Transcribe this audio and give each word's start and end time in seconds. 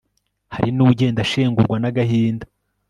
hari 0.53 0.69
n'ugenda 0.75 1.19
ashengurwa 1.25 1.77
n'agahinda 1.79 2.45